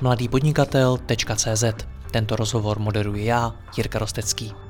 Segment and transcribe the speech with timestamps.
[0.00, 1.64] mladýpodnikatel.cz
[2.10, 4.69] Tento rozhovor moderuji já, Jirka Rostecký.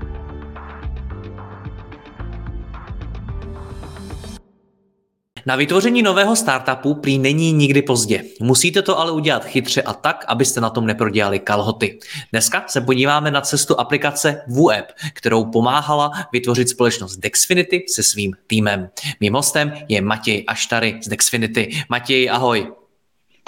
[5.45, 8.23] Na vytvoření nového startupu prý není nikdy pozdě.
[8.39, 11.99] Musíte to ale udělat chytře a tak, abyste na tom neprodělali kalhoty.
[12.31, 18.89] Dneska se podíváme na cestu aplikace WooApp, kterou pomáhala vytvořit společnost Dexfinity se svým týmem.
[19.19, 21.83] Mým hostem je Matěj Aštary z Dexfinity.
[21.89, 22.71] Matěj, ahoj.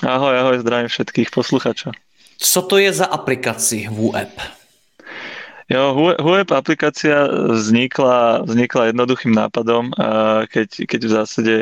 [0.08, 1.94] Ahoj, ahoj, zdravím všetkých posluchačov.
[2.38, 4.63] Co to je za aplikaci WooApp?
[5.72, 9.96] Jo, web aplikácia vznikla, vznikla jednoduchým nápadom,
[10.52, 11.56] keď, keď v zásade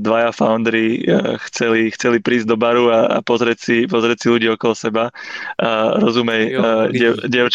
[0.00, 1.04] dvaja foundry
[1.50, 5.04] chceli, chceli prísť do baru a, a pozrieť, si, pozrieť si ľudí okolo seba,
[6.00, 6.42] rozumej,
[6.96, 7.46] jo, dev,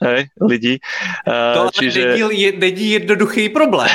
[0.00, 0.80] hej, lidi.
[1.28, 2.16] To čiže...
[2.16, 3.92] není, není jednoduchý problém.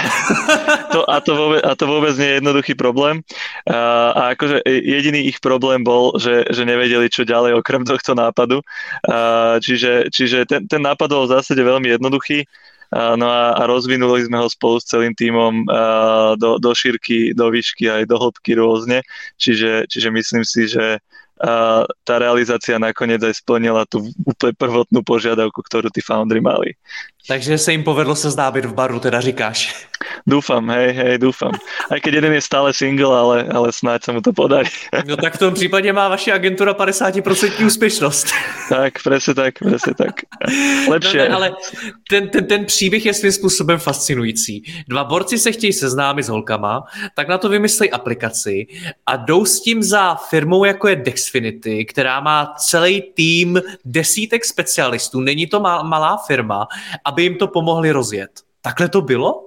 [0.93, 3.25] to, a, to vôbec, a to vôbec nie je jednoduchý problém.
[3.65, 8.61] A, a akože jediný ich problém bol, že, že nevedeli, čo ďalej okrem tohto nápadu.
[9.09, 12.43] A, čiže, čiže ten, ten nápad bol v zásade veľmi jednoduchý.
[12.91, 15.65] No a, a rozvinuli sme ho spolu s celým tímom
[16.37, 19.01] do, do šírky, do výšky aj do hĺbky rôzne.
[19.39, 20.99] Čiže, čiže myslím si, že
[22.05, 26.79] tá realizácia nakoniec aj splnila tú úplne prvotnú požiadavku, ktorú tí foundry mali.
[27.27, 29.87] Takže se jim povedlo se známit v baru, teda říkáš.
[30.27, 31.51] Dúfam, hej, hej, dúfam.
[31.91, 34.69] Aj keď jeden je stále single, ale, ale snáď sa mu to podarí.
[35.07, 38.27] No tak v tom případě má vaše agentura 50% úspěšnost.
[38.69, 40.25] Tak, presne tak, presne tak.
[40.89, 41.23] Lepšie.
[41.23, 41.47] No, ne, ale
[42.09, 44.63] ten, ten, ten příběh je svým způsobem fascinující.
[44.87, 46.83] Dva borci se chtějí seznámit s holkama,
[47.15, 48.67] tak na to vymyslejí aplikaci
[49.05, 55.19] a jdou s tím za firmou, jako je Dexfinity, která má celý tým desítek specialistů.
[55.19, 56.67] Není to malá firma
[57.05, 58.31] aby im to pomohli rozjet.
[58.61, 59.44] Takhle to bylo?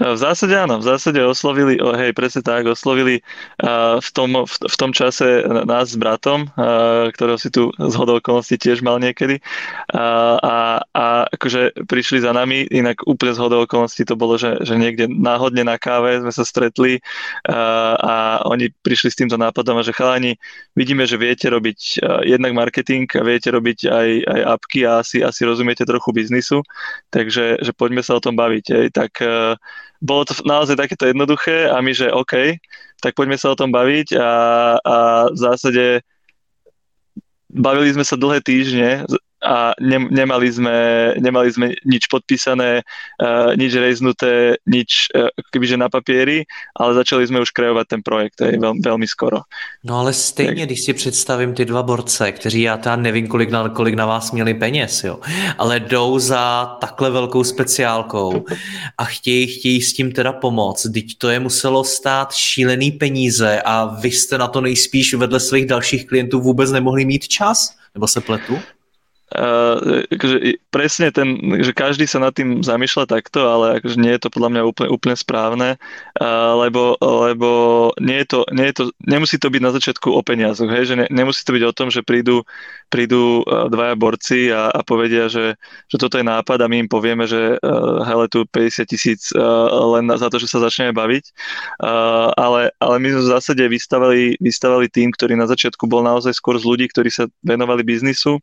[0.00, 3.20] V zásade áno, v zásade oslovili, oh, hej, presne tak, oslovili
[3.60, 7.94] uh, v, tom, v, v tom čase nás s bratom, uh, ktorého si tu z
[8.00, 9.44] hodou okolností tiež mal niekedy
[9.92, 14.64] uh, a, a akože prišli za nami, inak úplne z hodou okolností to bolo, že,
[14.64, 18.14] že niekde náhodne na káve sme sa stretli uh, a
[18.48, 20.40] oni prišli s týmto nápadom a že chalani,
[20.72, 25.20] vidíme, že viete robiť uh, jednak marketing a viete robiť aj, aj apky a asi,
[25.20, 26.64] asi rozumiete trochu biznisu,
[27.12, 28.64] takže že poďme sa o tom baviť.
[28.72, 28.86] Hej.
[28.96, 29.60] Tak uh,
[30.00, 32.56] bolo to naozaj takéto jednoduché a my, že OK,
[33.04, 34.30] tak poďme sa o tom baviť a,
[34.80, 34.96] a
[35.28, 35.84] v zásade
[37.52, 39.04] bavili sme sa dlhé týždne
[39.42, 40.76] a ne, nemali, sme,
[41.20, 46.44] nemali sme nič podpísané, uh, nič rejznuté, nič uh, kebyže na papieri,
[46.76, 49.42] ale začali sme už kreovať ten projekt aj veľ, veľmi skoro.
[49.84, 50.66] No ale stejně, tak.
[50.66, 54.32] když si představím ty dva borce, kteří já teda nevím, kolik na, kolik na vás
[54.32, 55.20] měli peněz, jo,
[55.58, 58.44] ale jdou za takhle velkou speciálkou
[58.98, 60.86] a chtějí, chtějí s tím teda pomoct.
[60.94, 65.66] Teď to je muselo stát šílený peníze a vy jste na to nejspíš vedle svých
[65.66, 67.76] dalších klientů vůbec nemohli mít čas?
[67.94, 68.58] Nebo se pletu?
[69.30, 74.28] Akože presne ten, že každý sa nad tým zamýšľa takto, ale akože nie je to
[74.34, 75.68] podľa mňa úplne, úplne správne,
[76.18, 77.50] uh, lebo, lebo
[78.02, 80.94] nie je to, nie je to, nemusí to byť na začiatku o peniazoch, hej, že
[80.98, 82.42] ne, nemusí to byť o tom, že prídu,
[82.90, 85.54] prídu dvaja borci a, a povedia, že,
[85.86, 89.70] že toto je nápad a my im povieme, že uh, hele tu 50 tisíc uh,
[89.94, 91.24] len za to, že sa začneme baviť,
[91.86, 96.34] uh, ale, ale my sme v zásade vystavali, vystavali tým, ktorý na začiatku bol naozaj
[96.34, 98.42] skôr z ľudí, ktorí sa venovali biznisu,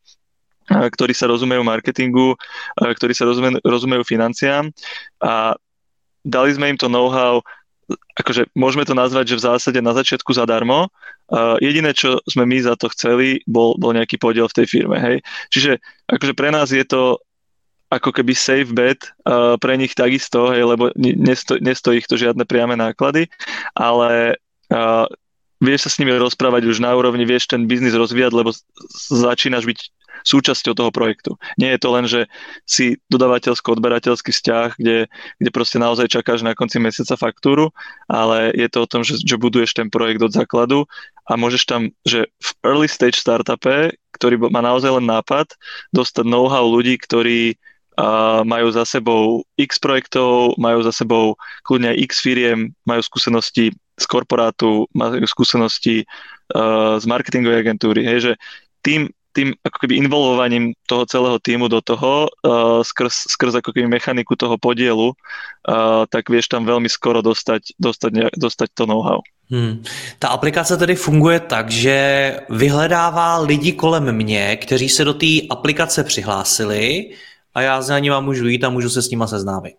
[0.68, 2.36] ktorí sa rozumejú marketingu,
[2.76, 4.68] ktorí sa rozumejú, rozumejú financiám
[5.24, 5.56] a
[6.28, 7.40] dali sme im to know-how,
[8.20, 10.92] akože môžeme to nazvať, že v zásade na začiatku zadarmo.
[11.64, 15.00] Jediné, čo sme my za to chceli, bol, bol nejaký podiel v tej firme.
[15.00, 15.24] Hej.
[15.56, 15.72] Čiže
[16.12, 17.16] akože pre nás je to
[17.88, 22.44] ako keby safe bet uh, pre nich takisto, hej, lebo nesto, nestojí ich to žiadne
[22.44, 23.32] priame náklady,
[23.72, 24.36] ale
[24.76, 25.08] uh,
[25.64, 28.52] vieš sa s nimi rozprávať už na úrovni, vieš ten biznis rozvíjať, lebo
[29.08, 29.80] začínaš byť
[30.28, 31.40] súčasťou toho projektu.
[31.56, 32.28] Nie je to len, že
[32.68, 35.08] si dodavateľsko-odberateľský vzťah, kde,
[35.40, 37.72] kde proste naozaj čakáš na konci mesiaca faktúru,
[38.12, 40.84] ale je to o tom, že, že buduješ ten projekt od základu
[41.32, 45.48] a môžeš tam, že v early stage startupe, ktorý má naozaj len nápad,
[45.96, 47.56] dostať know-how ľudí, ktorí
[47.98, 51.34] a majú za sebou x projektov, majú za sebou
[51.66, 56.06] kľudne aj x firiem, majú skúsenosti z korporátu, majú skúsenosti
[56.54, 58.06] uh, z marketingovej agentúry.
[58.06, 58.34] Hej, že
[58.86, 63.86] tým, tým ako keby involvovaním toho celého týmu do toho, uh, skrz, skrz ako keby
[63.86, 69.22] mechaniku toho podielu, uh, tak vieš tam veľmi skoro dostať, dostať, dostať to know-how.
[69.54, 69.86] Hmm.
[70.20, 71.98] Ta aplikace tedy funguje tak, že
[72.50, 77.14] vyhledává lidi kolem mě, kteří se do té aplikace přihlásili
[77.56, 79.76] a já za nimi můžu jít a můžu se s nima seznámit.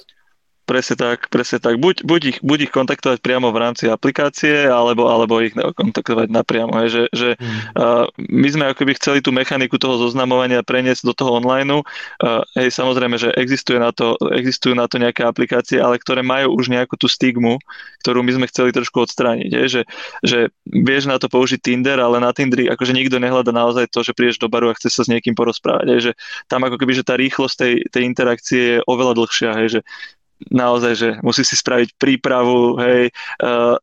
[0.68, 1.80] Presne tak, presne tak.
[1.80, 6.76] Buď, buď, ich, buď ich kontaktovať priamo v rámci aplikácie, alebo, alebo ich kontaktovať napriamo.
[6.84, 7.72] Hej, že, že hmm.
[7.72, 11.72] uh, my sme akoby chceli tú mechaniku toho zoznamovania preniesť do toho online.
[11.72, 16.52] Uh, hej, samozrejme, že existuje na to, existujú na to nejaké aplikácie, ale ktoré majú
[16.60, 17.56] už nejakú tú stigmu,
[18.04, 19.48] ktorú my sme chceli trošku odstrániť.
[19.48, 19.82] Hej, že,
[20.20, 20.38] že
[20.68, 24.36] vieš na to použiť Tinder, ale na Tinderi akože nikto nehľada naozaj to, že prídeš
[24.36, 25.86] do baru a chce sa s niekým porozprávať.
[25.96, 26.12] Hej, že
[26.44, 29.56] tam ako keby, že tá rýchlosť tej, tej interakcie je oveľa dlhšia.
[29.64, 29.80] Hej, že
[30.50, 33.10] naozaj, že musí si spraviť prípravu, hej,
[33.42, 33.74] uh,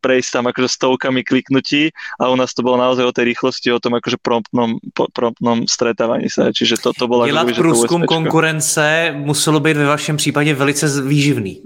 [0.00, 3.82] prejsť tam akože stovkami kliknutí a u nás to bolo naozaj o tej rýchlosti, o
[3.82, 4.80] tom akože promptnom,
[5.12, 7.26] promptnom stretávaní sa, čiže to, to bolo...
[7.26, 11.62] Dělat akoby, průzkum konkurence muselo být ve vašem případě velice výživný.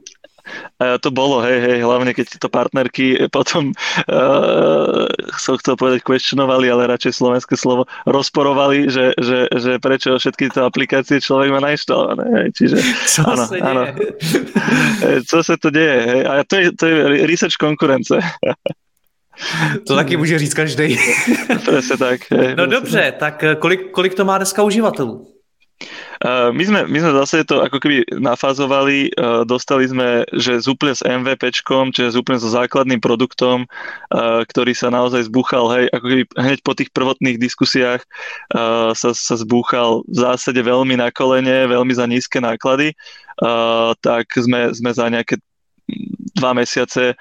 [0.82, 3.70] A to bolo, hej, hej, hlavne keď to partnerky potom
[4.10, 5.06] uh,
[5.38, 10.62] som chcel povedať questionovali, ale radšej slovenské slovo rozporovali, že, že, že prečo všetky tie
[10.62, 12.24] aplikácie človek má nainštalované.
[12.34, 12.76] Hej, čiže,
[13.14, 13.82] Co áno, sa áno.
[15.22, 15.98] Co sa to deje?
[16.06, 16.20] Hej?
[16.26, 16.96] A to je, to je
[17.26, 18.18] research konkurence.
[19.88, 20.98] To taky může říct každý.
[21.64, 22.20] Presne tak.
[22.30, 25.31] Hej, no dobře, tak kolik, kolik to má dneska uživatelů?
[26.54, 29.10] My sme, my sme zase to ako keby nafázovali,
[29.42, 33.66] dostali sme, že z úplne s MVPčkom, čiže z úplne so základným produktom,
[34.46, 38.06] ktorý sa naozaj zbúchal, hej, ako keby hneď po tých prvotných diskusiách
[38.94, 42.94] sa, sa zbúchal v zásade veľmi na kolene, veľmi za nízke náklady,
[43.98, 45.42] tak sme, sme za nejaké
[46.38, 47.18] dva mesiace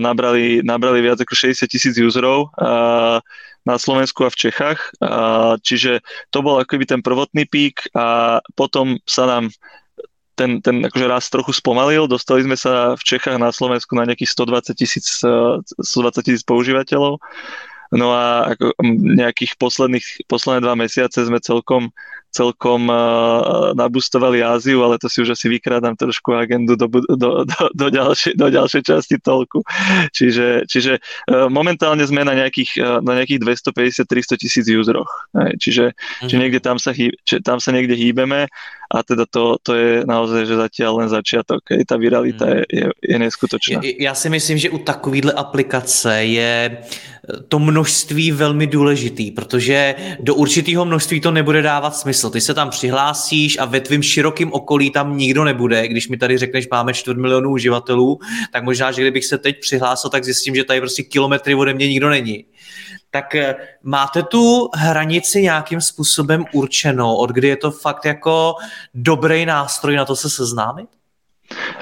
[0.00, 2.48] nabrali, nabrali viac ako 60 tisíc userov
[3.62, 4.80] na Slovensku a v Čechách.
[5.62, 6.02] Čiže
[6.34, 9.54] to bol akoby ten prvotný pík a potom sa nám
[10.34, 12.08] ten, ten akože raz trochu spomalil.
[12.08, 17.20] Dostali sme sa v Čechách na Slovensku na nejakých 120 tisíc 120 tisíc používateľov.
[17.92, 18.72] No a ako
[19.20, 21.92] nejakých posledných, posledné dva mesiace sme celkom
[22.32, 27.56] celkom uh, nabustovali Áziu, ale to si už asi vykrádam trošku agendu do, do, do,
[27.76, 29.60] do, ďalšej, do ďalšej časti toľku.
[30.16, 35.28] Čiže, čiže uh, momentálne sme na nejakých, uh, na nejakých 250-300 tisíc useroch.
[35.60, 36.28] Čiže, mm-hmm.
[36.28, 38.48] čiže niekde tam sa, hýb, či, tam sa niekde hýbeme
[38.92, 41.64] a teda to, to je naozaj, že zatiaľ len začiatok.
[41.88, 42.52] Tá viralita mm.
[42.52, 43.80] je, je, je neskutočná.
[43.98, 46.78] Já si myslím, že u takovýhle aplikace je
[47.48, 52.21] to množství velmi důležitý, protože do určitého množství to nebude dávat smysl.
[52.30, 55.88] Ty se tam přihlásíš a ve tvým širokým okolí tam nikdo nebude.
[55.88, 58.18] Když mi tady řekneš, máme čtvrt milionu uživatelů,
[58.52, 61.88] tak možná, že kdybych se teď přihlásil, tak zjistím, že tady prostě kilometry ode mě
[61.88, 62.44] nikdo není.
[63.10, 68.54] Tak eh, máte tu hranici nějakým způsobem určenou, od kdy je to fakt jako
[68.94, 70.88] dobrý nástroj na to se seznámit?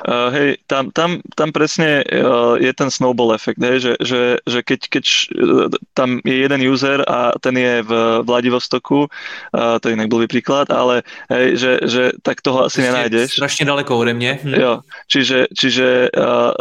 [0.06, 4.58] Uh, hej, tam, tam, tam presne uh, je ten snowball efekt, hej, že, že, že
[4.64, 7.92] keď, keď uh, tam je jeden user a ten je v
[8.24, 12.88] Vladivostoku, uh, to je inak blbý príklad, ale hej, že, že tak toho asi Proste
[12.90, 13.28] nenájdeš.
[13.36, 14.40] Strašne daleko ode mne.
[14.40, 14.54] Hm.
[14.56, 14.72] Jo,
[15.06, 16.56] čiže, čiže uh,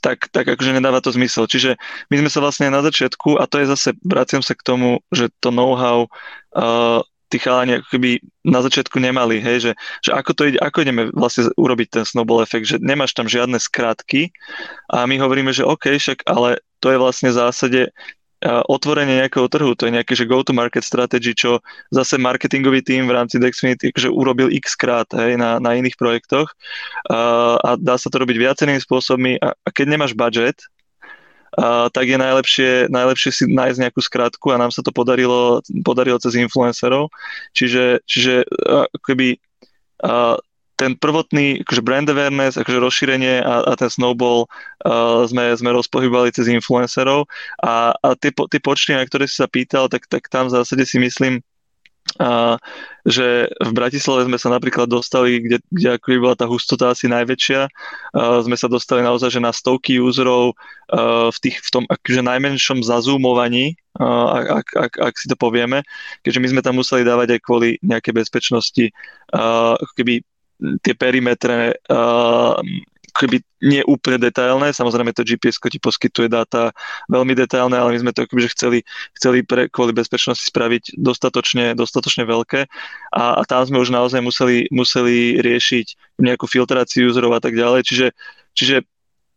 [0.00, 1.44] tak, tak akože nedáva to zmysel.
[1.44, 1.76] Čiže
[2.08, 5.28] my sme sa vlastne na začiatku, a to je zase, vraciam sa k tomu, že
[5.44, 6.08] to know-how
[6.56, 7.96] uh, tí chalani ako
[8.42, 9.72] na začiatku nemali, hej, že,
[10.02, 13.56] že ako to ide, ako ideme vlastne urobiť ten snowball efekt, že nemáš tam žiadne
[13.62, 14.34] skratky
[14.90, 17.80] a my hovoríme, že OK, však, ale to je vlastne v zásade
[18.48, 21.60] otvorenie nejakého trhu, to je nejaké že go-to-market strategy, čo
[21.92, 26.48] zase marketingový tým v rámci Dexfinity že urobil x krát hej, na, na iných projektoch
[27.12, 30.56] a, a dá sa to robiť viacerými spôsobmi a, a keď nemáš budget,
[31.92, 36.38] tak je najlepšie, najlepšie si nájsť nejakú skratku a nám sa to podarilo, podarilo cez
[36.40, 37.12] influencerov.
[37.52, 38.48] Čiže, čiže
[39.04, 39.36] keby
[40.00, 40.40] a,
[40.80, 44.48] ten prvotný akože brand awareness, akože rozšírenie a, a ten snowball
[44.88, 47.28] uh, sme, sme rozpohybovali cez influencerov
[47.60, 50.88] a, a tie, tie počty, na ktoré si sa pýtal, tak, tak tam v zásade
[50.88, 51.44] si myslím,
[52.20, 52.60] a,
[53.08, 57.60] že v Bratislave sme sa napríklad dostali, kde, kde ako bola tá hustota asi najväčšia,
[57.64, 57.68] a,
[58.44, 60.52] sme sa dostali naozaj že na stovky userov
[60.92, 65.82] a, v, tých, v tom akože najmenšom zazumovaní, ak, ak, ak si to povieme,
[66.22, 68.84] keďže my sme tam museli dávať aj kvôli nejakej bezpečnosti
[69.34, 70.22] ako keby
[70.84, 72.60] tie perimetre uh,
[73.12, 76.72] keby nie úplne detailné, samozrejme to GPS ti poskytuje dáta
[77.12, 78.78] veľmi detailné, ale my sme to akoby, chceli,
[79.18, 82.66] chceli pre, kvôli bezpečnosti spraviť dostatočne, dostatočne veľké.
[83.12, 87.84] A, a tam sme už naozaj museli, museli riešiť nejakú filtráciu userov a tak ďalej,
[87.84, 88.06] čiže,
[88.56, 88.76] čiže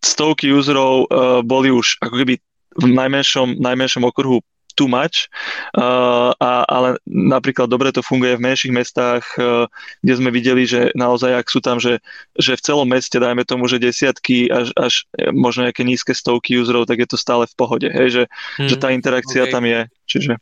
[0.04, 2.36] stovky userov uh, boli už ako keby
[2.74, 4.42] v najmenšom, najmenšom okruhu
[4.76, 5.30] too much,
[5.78, 9.70] uh, a, ale napríklad dobre to funguje v menších mestách, uh,
[10.02, 12.02] kde sme videli, že naozaj, ak sú tam, že,
[12.38, 14.94] že v celom meste, dajme tomu, že desiatky až, až
[15.32, 18.24] možno nejaké nízke stovky userov, tak je to stále v pohode, hej, že,
[18.60, 19.54] hmm, že tá interakcia okay.
[19.54, 19.82] tam je.
[20.06, 20.34] Čiže...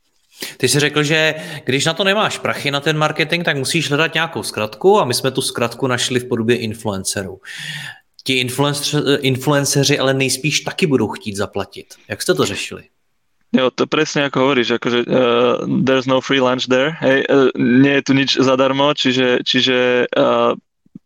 [0.57, 1.35] Ty jsi řekl, že
[1.65, 5.13] když na to nemáš prachy na ten marketing, tak musíš hledat nějakou zkratku a my
[5.13, 7.41] jsme tu zkratku našli v podobě influencerů.
[8.23, 8.47] Ti
[9.21, 11.85] influenceři ale nejspíš taky budou chtít zaplatit.
[12.07, 12.83] Jak jste to řešili?
[13.51, 18.00] Jo, to presne ako hovoríš, akože uh, there's no free lunch there, hej, uh, nie
[18.00, 20.55] je tu nič zadarmo, čiže, čiže uh,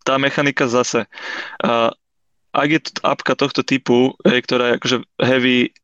[0.06, 1.10] tá mechanika zase.
[1.58, 1.90] Uh,
[2.54, 5.74] ak je to apka tohto typu, hej, ktorá je akože heavy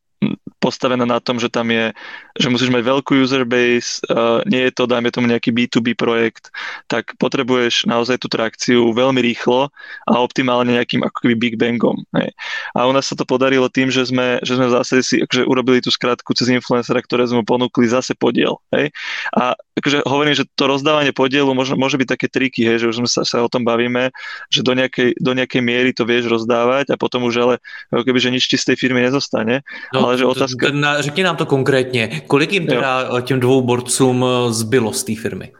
[0.59, 1.93] postavená na tom, že tam je,
[2.37, 6.49] že musíš mať veľkú user base, uh, nie je to, dajme tomu nejaký B2B projekt,
[6.89, 9.69] tak potrebuješ naozaj tú trakciu veľmi rýchlo
[10.09, 12.01] a optimálne nejakým ako keby big bangom.
[12.17, 12.33] Hej.
[12.73, 15.43] A u nás sa to podarilo tým, že sme, že sme v zásade si akože
[15.45, 18.57] urobili tú skratku cez influencera, ktoré sme ponúkli zase podiel.
[18.73, 18.89] Hej.
[19.37, 22.95] A akože hovorím, že to rozdávanie podielu môže, môže byť také triky, hej, že už
[23.03, 24.13] sme sa, sa o tom bavíme,
[24.53, 27.55] že do nejakej, do nejakej miery to vieš rozdávať a potom už ale
[27.91, 29.65] keby, že nič ti z tej firmy nezostane.
[29.93, 30.52] No, ale že otázka.
[30.71, 32.21] Na, řekni nám to konkrétně.
[32.27, 33.21] Kolik jim teda jo.
[33.21, 35.51] těm dvou borcům eh, zbylo z té firmy?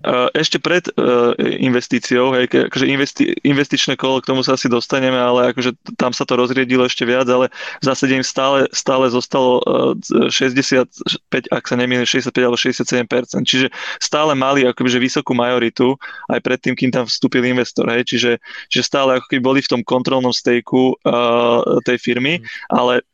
[0.00, 5.20] Eh, ešte pred uh, investíciou, hej, akože investi- investičné kolo, k tomu sa asi dostaneme,
[5.20, 9.60] ale akože tam sa to rozriedilo ešte viac, ale v zásade im stále, stále zostalo
[9.68, 9.92] uh,
[10.32, 10.88] 65,
[11.52, 13.68] ak sa nemýlim, 65 alebo 67%, čiže
[14.00, 15.92] stále mali akoby, vysokú majoritu
[16.32, 18.40] aj predtým, kým tam vstúpil investor, hej, čiže,
[18.72, 22.72] čiže stále ako keby boli v tom kontrolnom stejku uh, tej firmy, mm.
[22.72, 23.04] ale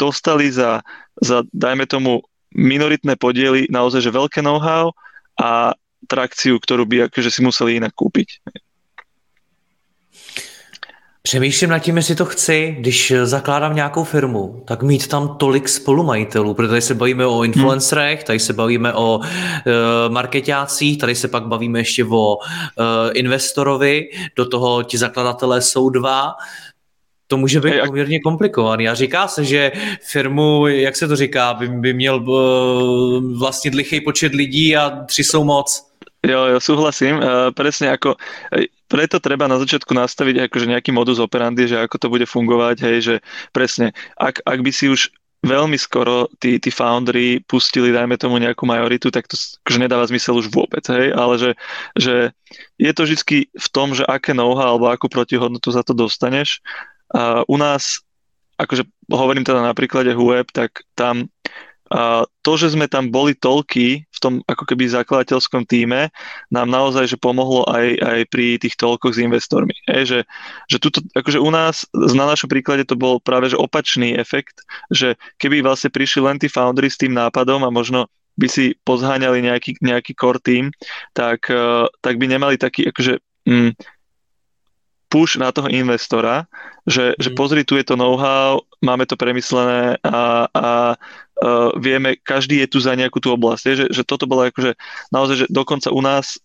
[0.00, 0.80] dostali za,
[1.20, 2.24] za, dajme tomu,
[2.56, 4.90] minoritné podiely naozaj, že veľké know-how
[5.36, 5.76] a
[6.08, 8.40] trakciu, ktorú by akože si museli inak kúpiť.
[11.22, 16.54] Přemýšlím nad tím, jestli to chci, když zakládám nějakou firmu, tak mít tam tolik spolumajitelů,
[16.54, 19.24] protože tady se bavíme o influencerech, tady se bavíme o uh,
[20.08, 22.42] marketácích, tady se pak bavíme ještě o uh,
[23.12, 26.34] investorovi, do toho ti zakladatelé jsou dva,
[27.30, 28.88] to může být poměrně komplikovaný.
[28.88, 29.72] A říká se, že
[30.02, 35.24] firmu, jak se to říká, by, by měl uh, vlastnit lichý počet lidí a tři
[35.24, 35.86] jsou moc.
[36.26, 37.16] Jo, jo, súhlasím.
[37.16, 38.20] Uh, presne ako,
[38.90, 42.96] preto treba na začiatku nastaviť akože nejaký modus operandi, že ako to bude fungovať, hej,
[43.00, 43.14] že
[43.56, 45.08] presne, ak, ak by si už
[45.40, 50.36] veľmi skoro tí, tí foundry pustili, dajme tomu nejakú majoritu, tak to akože nedáva zmysel
[50.36, 51.50] už vôbec, hej, ale že,
[51.96, 52.14] že
[52.76, 56.60] je to vždy v tom, že aké know-how alebo akú protihodnotu za to dostaneš
[57.46, 58.02] u nás,
[58.60, 61.26] akože hovorím teda na príklade Hueb, tak tam
[61.90, 66.14] a to, že sme tam boli toľky v tom ako keby zakladateľskom týme,
[66.46, 69.74] nám naozaj že pomohlo aj, aj pri tých toľkoch s investormi.
[69.90, 70.22] E, že,
[70.70, 74.62] že tuto, akože u nás, na našom príklade to bol práve že opačný efekt,
[74.94, 78.06] že keby vlastne prišli len tí foundry s tým nápadom a možno
[78.38, 80.70] by si pozháňali nejaký, nejaký core team,
[81.10, 81.50] tak,
[82.00, 83.18] tak by nemali taký akože
[83.50, 83.74] mm,
[85.10, 86.46] push na toho investora,
[86.86, 87.16] že, mm.
[87.18, 92.70] že pozri, tu je to know-how, máme to premyslené a, a uh, vieme, každý je
[92.70, 93.62] tu za nejakú tú oblasť.
[93.66, 94.78] Je, že, že toto bolo akože
[95.10, 96.38] naozaj, že dokonca u nás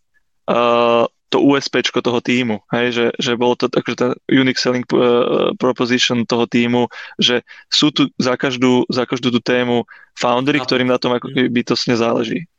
[0.50, 5.54] uh, to USP toho týmu, hej, že, že bolo to akože ten unique selling uh,
[5.62, 6.90] proposition toho týmu,
[7.22, 9.86] že sú tu za každú, za každú tú tému
[10.18, 11.54] foundery, ktorým na tom ako mhm.
[11.54, 12.50] bytostne záleží.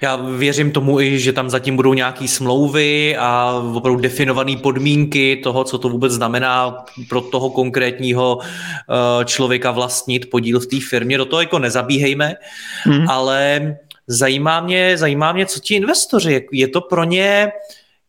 [0.00, 5.64] Já věřím tomu i, že tam zatím budou nějaké smlouvy a opravdu definované podmínky toho,
[5.64, 11.18] co to vůbec znamená pro toho konkrétního eh, člověka vlastnit podíl v té firmě.
[11.18, 12.34] Do toho jako nezabíhejme,
[12.82, 13.10] hmm.
[13.10, 13.76] ale
[14.06, 17.52] zajímá mě, zajímá mě, co ti investoři, je to pro ně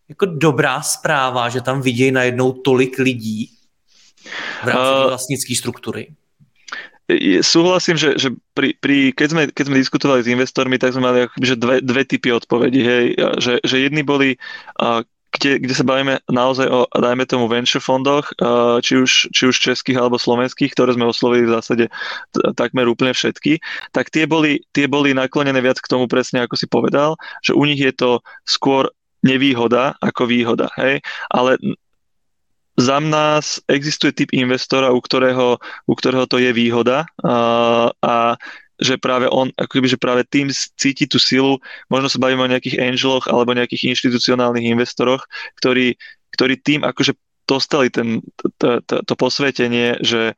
[0.10, 3.50] jako dobrá zpráva, že tam vidějí najednou tolik lidí
[4.64, 6.08] v rámci uh, vlastnické struktury?
[7.46, 11.30] Súhlasím, že, že pri, pri, keď, sme, keď sme diskutovali s investormi, tak sme mali
[11.38, 12.82] že dve, dve typy odpovedí.
[12.82, 13.06] Hej.
[13.38, 14.42] Že, že jedni boli,
[15.38, 18.32] kde, kde sa bavíme naozaj o, dajme tomu, venture fondoch,
[18.82, 21.86] či už, či už českých alebo slovenských, ktoré sme oslovili v zásade
[22.56, 23.60] takmer úplne všetky,
[23.94, 27.64] tak tie boli, tie boli naklonené viac k tomu presne, ako si povedal, že u
[27.68, 28.90] nich je to skôr
[29.26, 30.70] nevýhoda ako výhoda.
[30.78, 31.02] Hej?
[31.34, 31.58] Ale
[32.76, 37.36] za nás existuje typ investora, u ktorého, u ktorého to je výhoda a,
[38.04, 38.16] a
[38.76, 42.52] že práve on, ako keby, že práve tým cíti tú silu, možno sa bavíme o
[42.52, 45.24] nejakých angeloch alebo nejakých inštitucionálnych investoroch,
[45.64, 45.96] ktorí,
[46.36, 47.16] ktorí tým akože
[47.48, 48.20] dostali ten,
[48.60, 50.36] to, to, to posvetenie, že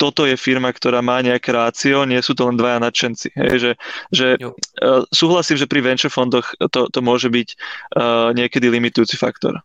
[0.00, 3.36] toto je firma, ktorá má nejaké rácio, nie sú to len dvaja nadšenci.
[3.36, 3.72] Hej, že,
[4.08, 7.48] že uh, súhlasím, že pri venture fondoch to, to môže byť
[8.00, 9.60] uh, niekedy limitujúci faktor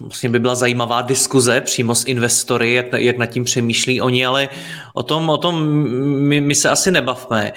[0.00, 4.48] vlastně by byla zajímavá diskuze přímo s investory, jak, jak nad tím přemýšlí oni, ale
[4.94, 5.64] o tom, o tom
[6.28, 7.52] my, my se asi nebavme.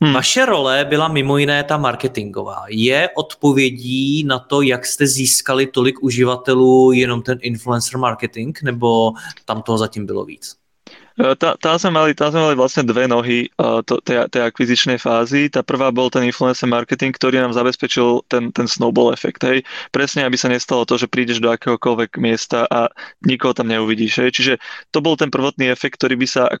[0.00, 0.14] Hmm.
[0.14, 2.64] Vaše role byla mimo jiné ta marketingová.
[2.68, 9.12] Je odpovědí na to, jak jste získali tolik uživatelů jenom ten influencer marketing, nebo
[9.44, 10.56] tam toho zatím bylo víc?
[11.18, 15.02] E, tá, sme mali, tá sme mali vlastne dve nohy uh, to, tej, tej akvizičnej
[15.02, 15.50] fázy.
[15.50, 19.42] Tá prvá bol ten influencer marketing, ktorý nám zabezpečil ten, ten snowball efekt.
[19.42, 19.66] Hej.
[19.90, 22.86] Presne, aby sa nestalo to, že prídeš do akéhokoľvek miesta a
[23.26, 24.22] nikoho tam neuvidíš.
[24.22, 24.30] Hej.
[24.38, 24.52] Čiže
[24.94, 26.54] to bol ten prvotný efekt, ktorý by sa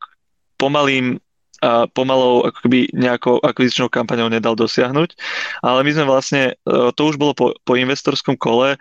[0.58, 1.22] pomalým
[1.58, 5.18] a pomalou ako keby nejakou akvizičnou kampaňou nedal dosiahnuť.
[5.66, 8.78] Ale my sme vlastne, e, to už bolo po, po investorskom kole, e,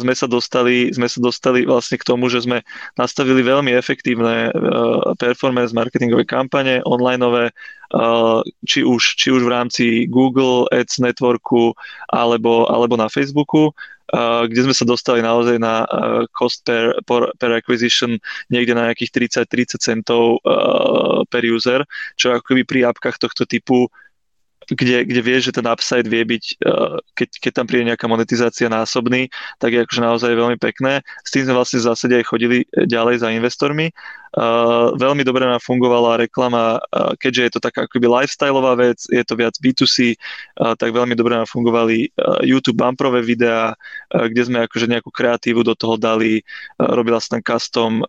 [0.00, 2.64] sme sa, dostali, sme sa dostali vlastne k tomu, že sme
[2.96, 4.50] nastavili veľmi efektívne e,
[5.20, 7.52] performance marketingové kampane, onlineové,
[8.66, 11.70] či už, či už v rámci Google Ads networku
[12.10, 13.70] alebo, alebo na Facebooku
[14.14, 15.82] kde sme sa dostali naozaj na
[16.30, 18.14] cost per, per acquisition
[18.54, 20.38] niekde na nejakých 30-30 centov
[21.26, 21.82] per user,
[22.14, 23.90] čo ako keby pri apkách tohto typu
[24.66, 28.66] kde, kde vieš, že ten upside vie byť, uh, keď, keď tam príde nejaká monetizácia
[28.66, 29.30] násobný,
[29.62, 31.06] tak je akože naozaj veľmi pekné.
[31.22, 33.94] S tým sme vlastne v zásade aj chodili ďalej za investormi.
[34.36, 36.76] Uh, veľmi dobre nám fungovala reklama,
[37.16, 41.40] keďže je to taká akoby lifestyleová vec, je to viac B2C, uh, tak veľmi dobre
[41.40, 42.12] nám fungovali
[42.44, 43.72] YouTube bumprové videá,
[44.12, 46.44] kde sme akože nejakú kreatívu do toho dali,
[46.76, 48.04] robila sa tam custom,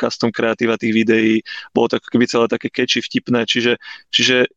[0.00, 1.32] custom kreatíva tých videí,
[1.76, 3.76] bolo to ako keby celé také catchy, vtipné, čiže,
[4.08, 4.48] čiže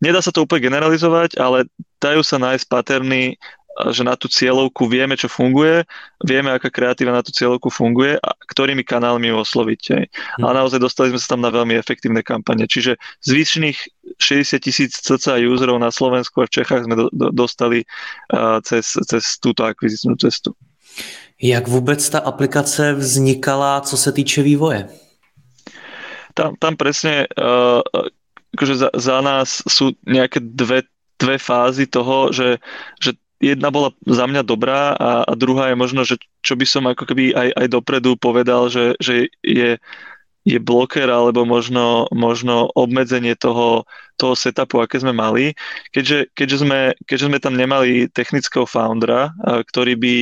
[0.00, 1.64] nedá sa to úplne generalizovať, ale
[1.96, 3.40] dajú sa nájsť paterny,
[3.88, 5.88] že na tú cieľovku vieme, čo funguje,
[6.20, 9.80] vieme, aká kreatíva na tú cieľovku funguje a ktorými kanálmi ju osloviť.
[9.88, 10.44] Hmm.
[10.44, 12.68] Ale naozaj dostali sme sa tam na veľmi efektívne kampane.
[12.68, 13.78] Čiže z vyššných
[14.20, 17.88] 60 tisíc cca userov na Slovensku a v Čechách sme do, do, dostali
[18.34, 20.52] uh, cez, cez túto akvizičnú cestu.
[21.40, 24.88] Jak vůbec ta aplikace vznikala, co se týče vývoje?
[26.34, 27.82] Tam, tam presne uh,
[28.54, 30.86] akože za, za nás sú nejaké dve,
[31.20, 32.58] dve fázy toho, že,
[32.98, 36.84] že jedna bola za mňa dobrá a, a druhá je možno, že čo by som
[36.86, 39.80] ako keby aj, aj dopredu povedal, že, že je,
[40.44, 43.88] je bloker alebo možno, možno obmedzenie toho,
[44.20, 45.56] toho setupu, aké sme mali.
[45.92, 49.32] Keďže, keďže, sme, keďže sme tam nemali technického foundera,
[49.72, 50.14] ktorý by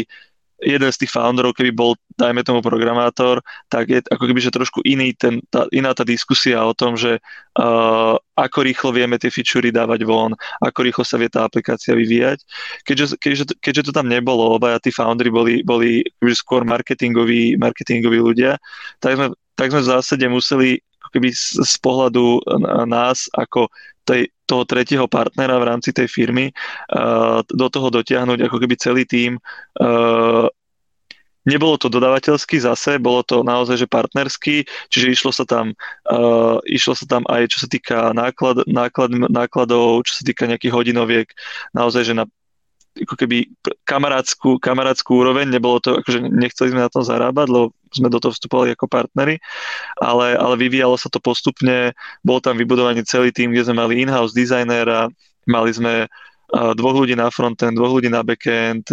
[0.59, 3.39] jeden z tých founderov, keby bol, dajme tomu, programátor,
[3.71, 7.23] tak je ako keby, že trošku iný ten, tá, iná tá diskusia o tom, že
[7.59, 12.43] uh, ako rýchlo vieme tie featurey dávať von, ako rýchlo sa vie tá aplikácia vyvíjať.
[12.83, 16.03] Keďže, keďže, keďže to tam nebolo, obaja tí foundry boli, boli
[16.35, 18.59] skôr marketingoví, marketingoví ľudia,
[18.99, 22.45] tak sme, tak sme v zásade museli keby z, z pohľadu
[22.85, 23.73] nás ako
[24.05, 26.49] tej, toho tretieho partnera v rámci tej firmy
[26.97, 29.37] uh, do toho dotiahnuť ako keby celý tím.
[29.77, 30.49] Uh,
[31.45, 35.77] nebolo to dodavateľský zase, bolo to naozaj že partnerský, čiže išlo sa tam,
[36.09, 40.73] uh, išlo sa tam aj čo sa týka náklad, náklad, nákladov, čo sa týka nejakých
[40.73, 41.29] hodinoviek,
[41.77, 42.25] naozaj že na
[42.99, 43.47] ako keby
[43.87, 48.35] kamarátskú, kamarátskú úroveň, nebolo to, akože nechceli sme na tom zarábať, lebo sme do toho
[48.35, 49.41] vstupovali ako partnery,
[49.99, 54.37] ale, ale vyvíjalo sa to postupne, bol tam vybudovaný celý tým, kde sme mali in-house
[54.37, 55.09] designera,
[55.49, 56.07] mali sme
[56.49, 58.89] dvoch ľudí na frontend, dvoch ľudí na backend,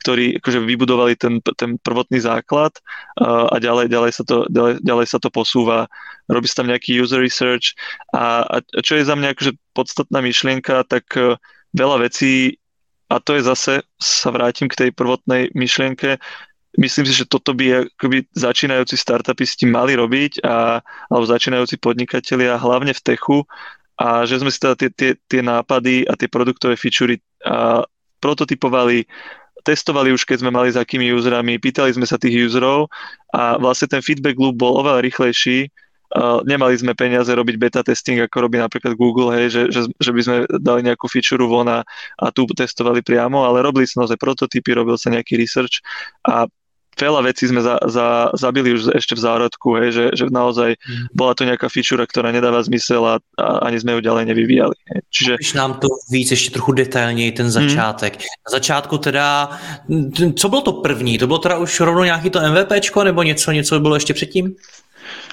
[0.00, 2.72] ktorí akože vybudovali ten, ten prvotný základ
[3.20, 5.84] a ďalej, ďalej, sa to, ďalej, ďalej sa to posúva.
[6.32, 7.76] Robí sa tam nejaký user research
[8.16, 11.40] a, a čo je za mňa akože podstatná myšlienka, tak e,
[11.72, 12.60] veľa vecí
[13.08, 16.20] a to je zase, sa vrátim k tej prvotnej myšlienke,
[16.76, 22.92] myslím si, že toto by akoby začínajúci startupisti mali robiť a, alebo začínajúci podnikatelia hlavne
[22.92, 23.38] v techu.
[23.98, 27.18] A že sme si teda tie, tie, tie nápady a tie produktové featurey
[28.22, 29.06] prototypovali,
[29.66, 32.86] testovali už keď sme mali za akými userami, pýtali sme sa tých userov
[33.34, 35.66] a vlastne ten feedback loop bol oveľa rýchlejší,
[36.08, 40.10] Uh, nemali sme peniaze robiť beta testing, ako robí napríklad Google, hej, že, že, že
[40.16, 41.84] by sme dali nejakú feature von a,
[42.16, 45.84] a tu testovali priamo, ale robili sme naozaj prototypy, robil sa nejaký research
[46.24, 46.48] a
[46.98, 51.14] veľa vecí sme za, za, zabili už ešte v zárodku, hej, že, že naozaj mm.
[51.14, 54.76] bola to nejaká feature, ktorá nedáva zmysel a, a ani sme ju ďalej nevyvíjali.
[54.90, 55.00] Hej.
[55.10, 55.32] Čiže...
[55.38, 58.12] Když nám to víc ještě trochu detailněji, ten začátek.
[58.16, 58.20] Mm.
[58.20, 59.50] Na začátku teda,
[60.36, 61.18] co bylo to první?
[61.18, 64.54] To bylo teda už rovno nějaký to MVPčko, nebo něco, něco bylo ještě předtím?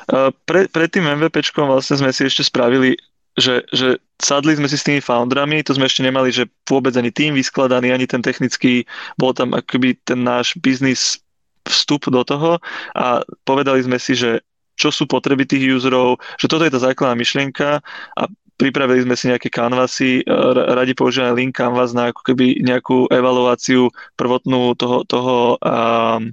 [0.09, 2.93] Pre, pred tým MVPčkom vlastne sme si ešte spravili,
[3.35, 7.11] že, že sadli sme si s tými foundrami, to sme ešte nemali, že vôbec ani
[7.11, 8.87] tým vyskladaný, ani ten technický,
[9.19, 11.19] bol tam akoby ten náš biznis
[11.65, 12.61] vstup do toho
[12.93, 17.15] a povedali sme si, že čo sú potreby tých userov, že toto je tá základná
[17.15, 17.79] myšlienka
[18.15, 18.21] a
[18.55, 20.23] pripravili sme si nejaké canvasy,
[20.71, 26.31] radi používame link canvas na ako keby nejakú evaluáciu prvotnú toho, toho um,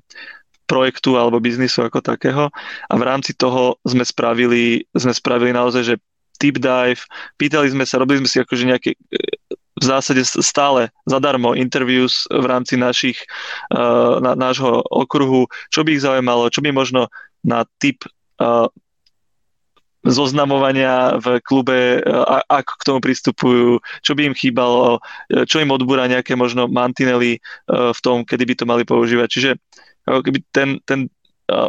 [0.72, 2.48] projektu alebo biznisu ako takého.
[2.88, 5.94] A v rámci toho sme spravili, sme spravili naozaj, že
[6.40, 7.04] deep dive,
[7.36, 8.90] pýtali sme sa, robili sme si akože nejaké
[9.72, 13.18] v zásade stále zadarmo interviews v rámci našich,
[14.22, 17.10] na, nášho okruhu, čo by ich zaujímalo, čo by možno
[17.42, 18.06] na typ
[20.02, 22.02] zoznamovania v klube,
[22.50, 24.98] ako k tomu pristupujú, čo by im chýbalo,
[25.46, 27.38] čo im odbúra nejaké možno mantinely
[27.70, 29.28] v tom, kedy by to mali používať.
[29.30, 29.50] Čiže
[30.06, 31.10] keby ten, ten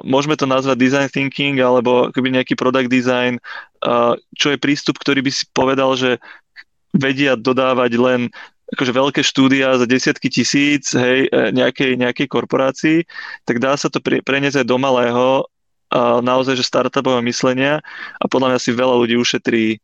[0.04, 3.42] môžeme to nazvať design thinking alebo keby nejaký product design,
[4.38, 6.22] čo je prístup, ktorý by si povedal, že
[6.94, 8.22] vedia dodávať len
[8.74, 13.06] akože veľké štúdia za desiatky tisíc hej, e, nejakej, nejakej korporácii,
[13.46, 15.46] tak dá sa to preniesť aj do malého
[16.26, 17.78] naozaj, že startupové myslenia
[18.18, 19.78] a podľa mňa si veľa ľudí ušetrí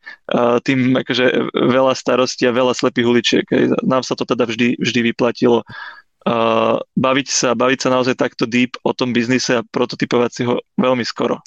[0.65, 3.45] tým akože veľa starostí a veľa slepých uličiek.
[3.85, 5.61] Nám sa to teda vždy, vždy vyplatilo
[6.95, 11.05] baviť sa, baviť sa naozaj takto deep o tom biznise a prototypovať si ho veľmi
[11.05, 11.41] skoro.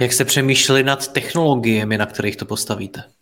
[0.00, 3.15] Jak jste přemýšleli nad technologiemi, na kterých to postavíte?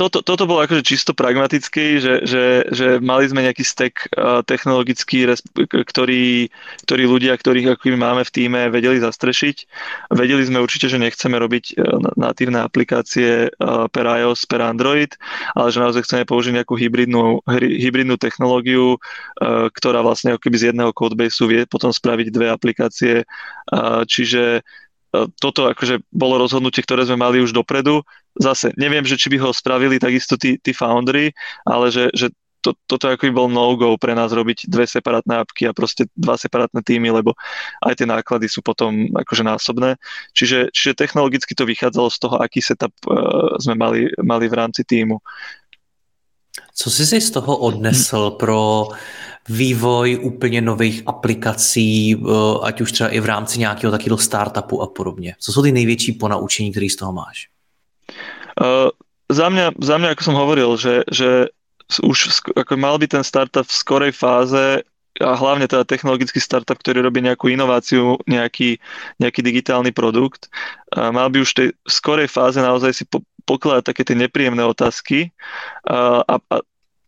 [0.00, 5.28] Toto, toto bolo akože čisto pragmatický, že, že, že mali sme nejaký stack uh, technologický,
[5.68, 6.48] ktorý,
[6.88, 9.56] ktorý ľudia, ktorých ako máme v týme, vedeli zastrešiť.
[10.16, 15.12] Vedeli sme určite, že nechceme robiť uh, natívne aplikácie uh, per iOS, per Android,
[15.52, 18.96] ale že naozaj chceme použiť nejakú hybridnú, hybridnú technológiu,
[19.74, 23.26] ktorá vlastne ako keby z jedného codebaseu vie potom spraviť dve aplikácie.
[24.06, 24.62] Čiže
[25.12, 28.06] toto akože bolo rozhodnutie, ktoré sme mali už dopredu.
[28.38, 31.34] Zase neviem, že či by ho spravili takisto tí, tí foundry,
[31.66, 35.66] ale že, že to, toto ako by bol no-go pre nás robiť dve separátne apky
[35.66, 37.32] a proste dva separátne týmy, lebo
[37.82, 39.96] aj tie náklady sú potom akože násobné.
[40.36, 44.84] Čiže, čiže technologicky to vychádzalo z toho, aký setup uh, sme mali, mali v rámci
[44.84, 45.18] týmu.
[46.74, 48.88] Co jsi si z toho odnesl pro
[49.48, 52.28] vývoj úplně nových aplikací, eh,
[52.62, 55.34] ať už třeba i v rámci nějakého takového startupu a podobně?
[55.38, 57.48] Co jsou ty největší ponaučení, které z toho máš?
[58.60, 58.90] Uh,
[59.32, 61.48] za, mňa, za mňa, ako som hovoril, že, že
[62.02, 64.82] už ako mal by ten startup v skorej fáze
[65.20, 68.78] a hlavne teda technologický startup, ktorý robí nejakú inováciu, nejaký,
[69.18, 70.46] nejaký digitálny produkt,
[70.94, 75.34] mal by už v tej skorej fáze naozaj si po, pokladať také tie nepríjemné otázky
[75.86, 76.56] a, a, a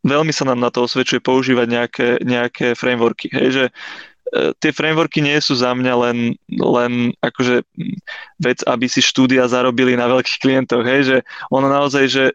[0.03, 3.31] veľmi sa nám na to osvedčuje používať nejaké, nejaké frameworky.
[3.31, 3.73] Hej, že e,
[4.59, 6.19] tie frameworky nie sú za mňa len,
[6.51, 7.63] len akože
[8.43, 11.17] vec, aby si štúdia zarobili na veľkých klientoch, hej, že
[11.55, 12.25] ono naozaj, že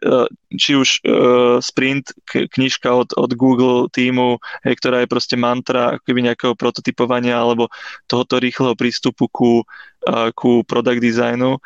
[0.56, 6.24] či už uh, Sprint, knižka od, od Google týmu, hej, ktorá je proste mantra akoby
[6.24, 7.68] nejakého prototypovania alebo
[8.08, 9.68] tohoto rýchleho prístupu ku,
[10.32, 11.60] ku product designu,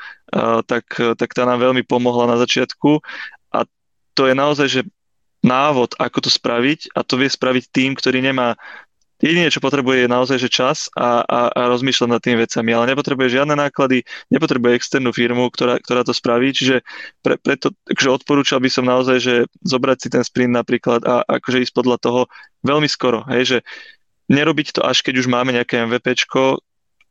[0.67, 2.99] tak, tak tá nám veľmi pomohla na začiatku
[3.55, 3.71] a
[4.19, 4.81] to je naozaj, že
[5.43, 8.55] návod, ako to spraviť a to vie spraviť tým, ktorý nemá.
[9.23, 12.91] Jediné, čo potrebuje, je naozaj že čas a, a, a rozmýšľať nad tými vecami, ale
[12.91, 14.03] nepotrebuje žiadne náklady,
[14.35, 16.83] nepotrebuje externú firmu, ktorá, ktorá to spraví, čiže
[17.23, 21.63] pre, preto akože odporúčal by som naozaj, že zobrať si ten sprint napríklad a akože
[21.63, 22.21] ísť podľa toho
[22.67, 23.59] veľmi skoro, hej, že
[24.27, 26.59] nerobiť to až keď už máme nejaké MVPčko,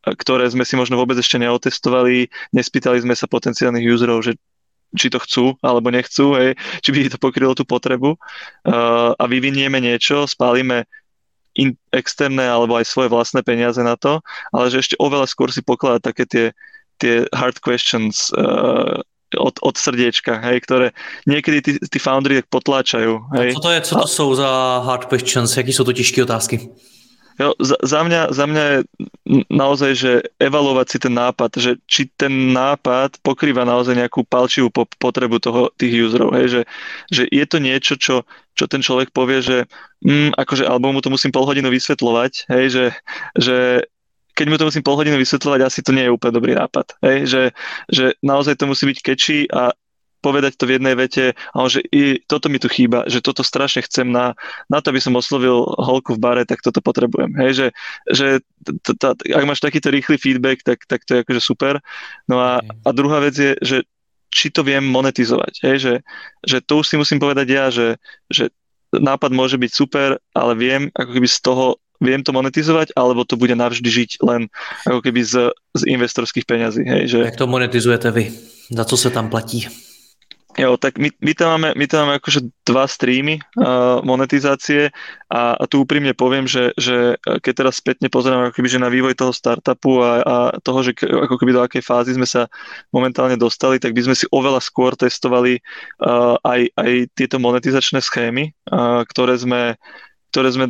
[0.04, 4.36] ktoré sme si možno vôbec ešte neotestovali, nespýtali sme sa potenciálnych userov, že
[4.96, 9.80] či to chcú alebo nechcú, hej, či by to pokrylo tú potrebu uh, a vyvinieme
[9.80, 10.88] niečo, spálime
[11.56, 14.20] in, externé alebo aj svoje vlastné peniaze na to,
[14.52, 16.46] ale že ešte oveľa skôr si pokladať také tie,
[17.00, 19.00] tie hard questions uh,
[19.32, 20.88] od, od srdiečka, hej, ktoré
[21.24, 23.32] niekedy tí, tí foundry tak potláčajú.
[23.40, 23.50] Hej.
[23.52, 24.08] A co to je, co to a...
[24.08, 24.52] jsou za
[24.86, 26.70] hard questions, jaký sú to těžké otázky?
[27.39, 28.80] Jo, za, za, mňa, za mňa je
[29.48, 35.39] naozaj, že evalovať si ten nápad, že či ten nápad pokrýva naozaj nejakú palčivú potrebu
[35.39, 36.62] toho, tých userov, hej, že,
[37.10, 39.58] že je to niečo, čo, čo ten človek povie, že
[40.04, 42.86] mm, akože, alebo mu to musím pol hodinu vysvetľovať, hej, že,
[43.39, 43.58] že
[44.36, 46.98] keď mu to musím pol hodinu vysvetľovať, asi to nie je úplne dobrý nápad.
[47.04, 47.17] Hej?
[47.28, 47.44] Že,
[47.91, 49.76] že naozaj to musí byť catchy a
[50.22, 53.82] povedať to v jednej vete, ale že i toto mi tu chýba, že toto strašne
[53.84, 54.38] chcem na,
[54.70, 57.34] na to, aby som oslovil holku v bare, tak toto potrebujem.
[57.42, 57.68] Hej, že,
[58.14, 58.28] že
[58.62, 61.82] t- t- ak máš takýto rýchly feedback, tak, tak to je akože super.
[62.30, 63.78] No a, a druhá vec je, že
[64.32, 65.54] či to viem monetizovať.
[65.68, 65.94] Hej, že,
[66.48, 68.00] že to už si musím povedať ja, že,
[68.32, 68.48] že
[68.96, 71.66] nápad môže byť super, ale viem ako keby z toho
[72.02, 74.50] viem to monetizovať, alebo to bude navždy žiť len
[74.90, 76.82] ako keby z, z investorských peňazí.
[76.82, 77.20] Hej, že...
[77.30, 78.34] Jak to monetizujete vy?
[78.74, 79.70] Za co sa tam platí?
[80.60, 84.92] Jo, tak my, my, tam máme, my tam máme akože dva streamy uh, monetizácie
[85.32, 88.92] a, a tu úprimne poviem, že, že keď teraz spätne pozerám ako keby, že na
[88.92, 92.52] vývoj toho startupu a, a toho, že ako keby do akej fázy sme sa
[92.92, 95.64] momentálne dostali, tak by sme si oveľa skôr testovali
[96.04, 99.80] uh, aj, aj tieto monetizačné schémy, uh, ktoré sme,
[100.36, 100.66] ktoré sme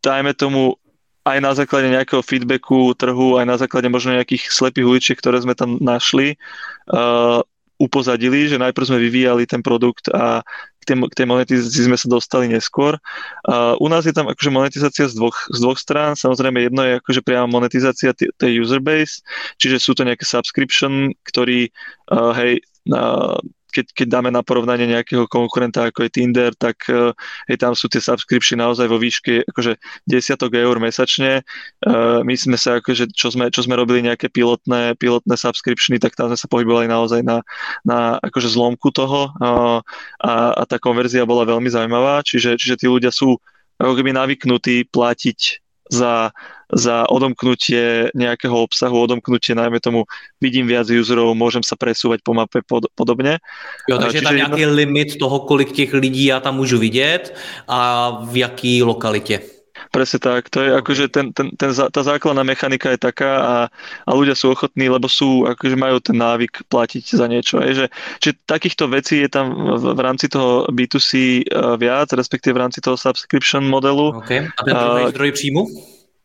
[0.00, 0.80] dajme tomu
[1.28, 5.52] aj na základe nejakého feedbacku trhu, aj na základe možno nejakých slepých uličiek, ktoré sme
[5.52, 6.40] tam našli,
[6.88, 7.44] uh,
[7.78, 10.42] upozadili, že najprv sme vyvíjali ten produkt a
[10.82, 12.98] k tej, k tej monetizácii sme sa dostali neskôr.
[13.46, 16.98] Uh, u nás je tam akože monetizácia z dvoch, z dvoch strán, samozrejme jedno je
[16.98, 19.22] akože priama monetizácia tej user base,
[19.62, 21.70] čiže sú to nejaké subscription, ktorý,
[22.10, 22.60] uh, hej,
[22.90, 23.38] uh,
[23.78, 27.14] keď, keď dáme na porovnanie nejakého konkurenta ako je Tinder, tak uh,
[27.46, 31.46] hej, tam sú tie subscription naozaj vo výške akože desiatok eur mesačne.
[31.86, 36.18] Uh, my sme sa akože, čo sme, čo sme robili nejaké pilotné, pilotné subscriptiony, tak
[36.18, 37.46] tam sme sa pohybovali naozaj na,
[37.86, 39.78] na akože zlomku toho uh,
[40.18, 43.38] a, a tá konverzia bola veľmi zaujímavá, čiže, čiže tí ľudia sú
[43.78, 46.30] ako keby navyknutí platiť za,
[46.72, 50.04] za odomknutie nejakého obsahu, odomknutie, najmä tomu
[50.40, 53.40] vidím viac userov, môžem sa presúvať po mape pod, podobne.
[53.88, 54.74] Jo, takže je tam nějaký jedno...
[54.74, 57.34] limit toho, kolik těch lidí já tam můžu vidět
[57.68, 59.57] a v jaký lokalitě.
[59.88, 63.56] Presne tak, to je akože ten, ten, ten, tá základná mechanika je taká a,
[64.04, 67.62] a ľudia sú ochotní, lebo sú, akože majú ten návyk platiť za niečo.
[67.64, 67.86] Je, že,
[68.20, 71.10] že takýchto vecí je tam v, v rámci toho B2C
[71.48, 74.18] uh, e, viac, respektíve v rámci toho subscription modelu.
[74.20, 74.44] Okay.
[74.44, 75.62] A ten druhý uh, zdroj príjmu?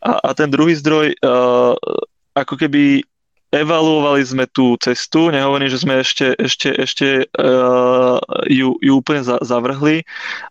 [0.04, 1.74] A, a ten druhý zdroj, uh,
[2.36, 3.06] ako keby
[3.54, 8.18] evaluovali sme tú cestu, nehovorím, že sme ešte, ešte, ešte uh,
[8.50, 10.02] ju, ju úplne za, zavrhli,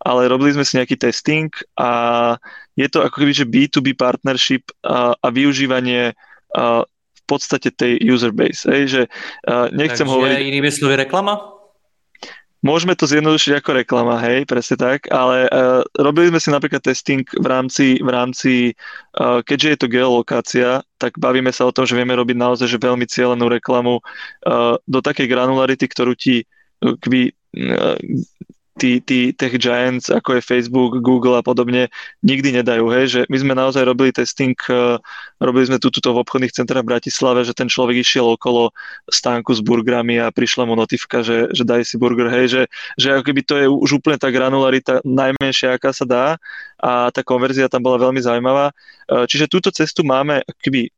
[0.07, 2.39] ale robili sme si nejaký testing a
[2.77, 6.13] je to ako keby, že B2B partnership a, a využívanie
[6.57, 8.65] a, v podstate tej user base.
[8.69, 9.03] Hej, že
[9.47, 10.37] a, nechcem Takže hovoriť...
[10.41, 11.63] inými slovy reklama?
[12.63, 17.27] Môžeme to zjednodušiť ako reklama, hej, presne tak, ale uh, robili sme si napríklad testing
[17.27, 18.53] v rámci, v rámci
[19.19, 22.79] uh, keďže je to geolokácia, tak bavíme sa o tom, že vieme robiť naozaj že
[22.79, 26.47] veľmi cieľenú reklamu uh, do takej granularity, ktorú ti
[26.79, 27.99] kby, uh,
[28.81, 31.93] tí, tí tech giants, ako je Facebook, Google a podobne,
[32.25, 32.89] nikdy nedajú.
[32.89, 33.05] Hej?
[33.09, 34.97] Že my sme naozaj robili testing, uh,
[35.37, 38.73] robili sme tu v obchodných centrách v Bratislave, že ten človek išiel okolo
[39.09, 42.33] stánku s burgerami a prišla mu notifika, že, že daj si burger.
[42.33, 42.47] Hej?
[42.49, 42.63] Že,
[42.97, 46.25] že ako keby to je už úplne tá granularita najmenšia, aká sa dá
[46.81, 48.73] a tá konverzia tam bola veľmi zaujímavá.
[49.07, 50.89] Uh, čiže túto cestu máme keby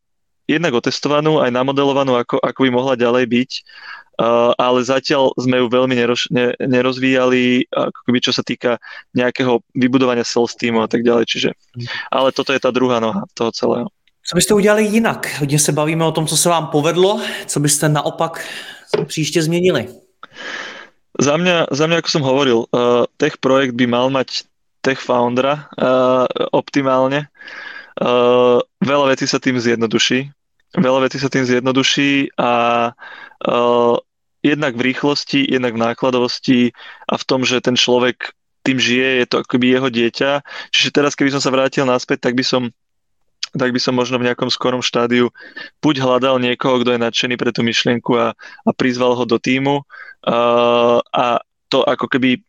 [0.45, 3.51] jednak otestovanú, aj namodelovanú, ako, ako by mohla ďalej byť.
[4.15, 8.79] Uh, ale zatiaľ sme ju veľmi neroz, ne, nerozvíjali, ako keby čo sa týka
[9.11, 11.27] nejakého vybudovania sales týmu a tak ďalej.
[11.27, 11.51] Čiže,
[12.15, 13.89] ale toto je tá druhá noha toho celého.
[14.25, 15.41] Co byste udělali jinak?
[15.41, 17.21] Hodně se bavíme o tom, co se vám povedlo.
[17.47, 18.47] Co byste naopak
[19.07, 19.89] příště změnili?
[21.21, 24.51] Za mňa, za mňa ako som hovoril, uh, tech projekt by mal mať
[24.83, 27.31] tech foundera uh, optimálne.
[27.95, 30.35] Uh, veľa vecí sa tým zjednoduší.
[30.75, 32.53] Veľa vecí sa tým zjednoduší a
[32.91, 33.95] uh,
[34.43, 36.61] jednak v rýchlosti, jednak v nákladovosti
[37.07, 38.35] a v tom, že ten človek
[38.65, 40.31] tým žije, je to akoby jeho dieťa.
[40.73, 42.73] Čiže teraz, keby som sa vrátil naspäť, tak by som
[43.55, 45.31] tak by som možno v nejakom skorom štádiu
[45.79, 48.35] buď hľadal niekoho, kto je nadšený pre tú myšlienku a,
[48.67, 51.39] a prizval ho do týmu uh, a
[51.71, 52.43] to ako keby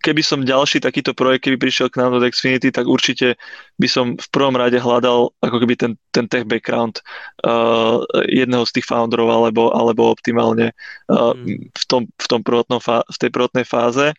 [0.00, 3.36] keby som ďalší takýto projekt, keby prišiel k nám do Dexfinity, tak určite
[3.76, 7.04] by som v prvom rade hľadal ako keby ten, ten tech background
[7.44, 10.72] uh, jedného z tých founderov alebo, alebo optimálne
[11.12, 11.68] uh, mm.
[11.68, 12.40] v, tom, v, tom
[12.80, 14.16] fá- v tej prvotnej fáze.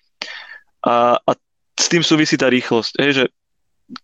[0.86, 1.32] A, a
[1.80, 2.94] s tým súvisí tá rýchlosť.
[3.02, 3.26] Hej, že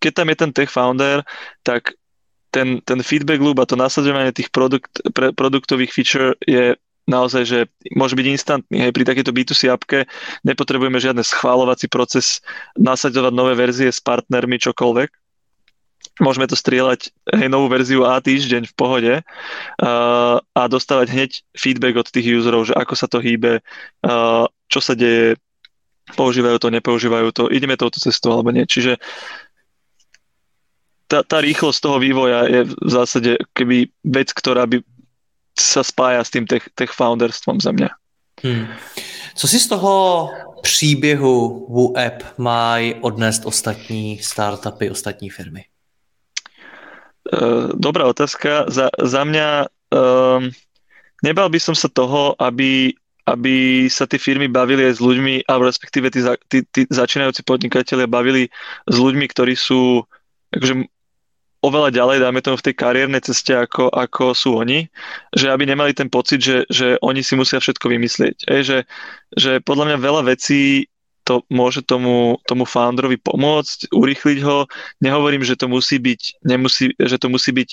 [0.02, 1.22] keď tam je ten tech founder,
[1.62, 1.94] tak
[2.50, 6.74] ten, ten feedback loop a to nasledovanie tých produkt, pre, produktových feature je
[7.06, 7.60] naozaj, že
[7.94, 8.78] môže byť instantný.
[8.82, 10.10] Hej, pri takejto B2C appke
[10.42, 12.42] nepotrebujeme žiadny schválovací proces,
[12.78, 15.10] nasadzovať nové verzie s partnermi, čokoľvek.
[16.22, 22.00] Môžeme to strieľať, hej, novú verziu A týždeň v pohode uh, a dostávať hneď feedback
[22.00, 25.36] od tých userov, že ako sa to hýbe, uh, čo sa deje,
[26.14, 28.64] používajú to, nepoužívajú to, ideme touto cestou alebo nie.
[28.64, 28.96] Čiže
[31.06, 34.82] tá, tá rýchlosť toho vývoja je v zásade keby vec, ktorá by
[35.60, 37.90] sa spája s tým tech, tech founderstvom za mňa.
[38.44, 38.68] Hmm.
[39.36, 40.30] Co si z toho
[40.62, 45.66] příběhu WooApp mají odnést ostatní startupy, ostatní firmy?
[47.34, 48.66] Uh, dobrá otázka.
[48.68, 50.52] Za, za mňa um,
[51.24, 52.94] nebal by som sa toho, aby,
[53.26, 58.06] aby sa tie firmy bavili aj s ľuďmi, alebo respektíve tí, tí, tí začínajúci podnikatelia
[58.06, 58.46] bavili
[58.86, 60.06] s ľuďmi, ktorí sú
[60.54, 60.86] akože
[61.66, 64.86] oveľa ďalej, dáme tomu v tej kariérnej ceste, ako, ako sú oni,
[65.34, 68.38] že aby nemali ten pocit, že, že oni si musia všetko vymyslieť.
[68.46, 68.80] Ej, že,
[69.34, 70.86] že podľa mňa veľa vecí
[71.26, 74.70] to môže tomu, tomu founderovi pomôcť, urýchliť ho.
[75.02, 77.70] Nehovorím, že to musí byť, nemusí, že to musí byť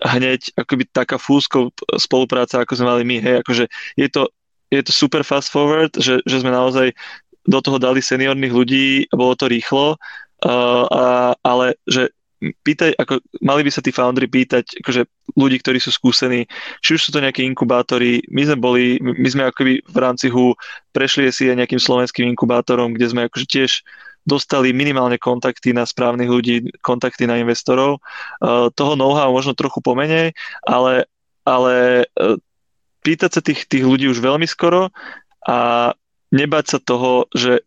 [0.00, 1.68] hneď akoby taká fúsko
[2.00, 3.16] spolupráca, ako sme mali my.
[3.20, 3.64] Hej, akože
[4.00, 4.32] je to,
[4.72, 6.96] je to super fast forward, že, že sme naozaj
[7.44, 10.00] do toho dali seniorných ľudí, bolo to rýchlo,
[10.48, 12.08] uh, a, ale že
[12.52, 15.02] pýtaj, ako, mali by sa tí foundry pýtať akože
[15.38, 16.44] ľudí, ktorí sú skúsení,
[16.84, 20.52] či už sú to nejaké inkubátory, my sme boli, my sme akoby v rámci HU
[20.92, 23.70] prešli si aj nejakým slovenským inkubátorom, kde sme akože tiež
[24.24, 28.00] dostali minimálne kontakty na správnych ľudí, kontakty na investorov.
[28.40, 30.32] Uh, toho know-how možno trochu pomenej,
[30.64, 31.04] ale,
[31.44, 32.40] ale uh,
[33.04, 34.88] pýtať sa tých, tých ľudí už veľmi skoro
[35.44, 35.92] a
[36.32, 37.60] nebať sa toho, že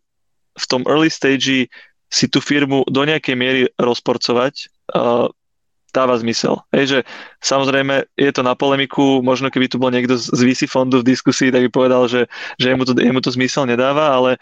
[0.58, 1.70] v tom early stage
[2.08, 4.72] si tú firmu do nejakej miery rozporcovať,
[5.88, 6.60] dáva zmysel.
[6.72, 6.98] Hej, že
[7.40, 11.48] samozrejme je to na polemiku, možno keby tu bol niekto z VC fondu v diskusii,
[11.48, 12.28] tak by povedal, že,
[12.60, 14.36] že jemu, to, jemu to zmysel nedáva, ale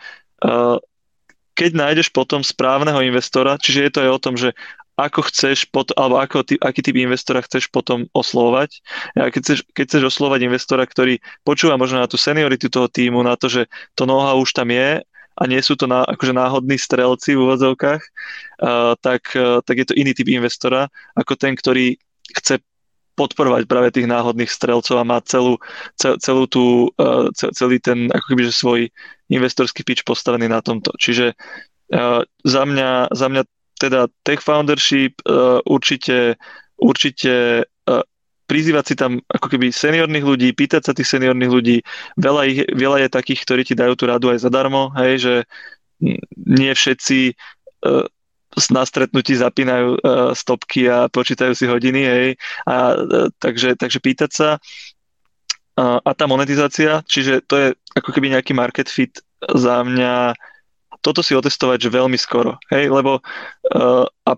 [1.57, 4.53] keď nájdeš potom správneho investora, čiže je to aj o tom, že
[4.97, 8.81] ako chceš, pot, alebo ako aký typ investora chceš potom oslovať.
[9.13, 13.21] A keď chceš, keď chceš oslovať investora, ktorý počúva možno na tú senioritu toho týmu,
[13.21, 15.05] na to, že to know-how už tam je
[15.37, 18.03] a nie sú to na, akože náhodní strelci v úvodzovkách,
[18.65, 22.01] uh, tak, uh, tak je to iný typ investora ako ten, ktorý
[22.41, 22.65] chce
[23.17, 25.57] podporovať práve tých náhodných strelcov a má celú,
[25.97, 28.81] cel, celú tú, uh, celý ten ako keby, svoj
[29.33, 30.93] investorský pitch postavený na tomto.
[31.01, 31.33] Čiže
[31.97, 33.43] uh, za, mňa, za mňa
[33.77, 36.37] teda tech foundership uh, určite,
[36.77, 37.65] určite
[38.47, 41.77] prizývať si tam ako keby seniorných ľudí, pýtať sa tých seniorných ľudí.
[42.17, 45.35] Veľa, ich, veľa je takých, ktorí ti dajú tú radu aj zadarmo, hej, že
[46.47, 48.07] nie všetci uh,
[48.73, 52.27] na stretnutí zapínajú uh, stopky a počítajú si hodiny, hej,
[52.65, 54.49] a, uh, takže, takže pýtať sa.
[55.77, 60.33] Uh, a tá monetizácia, čiže to je ako keby nejaký market fit za mňa.
[61.05, 64.31] Toto si otestovať že veľmi skoro, hej, lebo uh, a